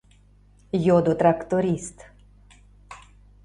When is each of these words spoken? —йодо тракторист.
—йодо 0.85 1.13
тракторист. 1.19 1.97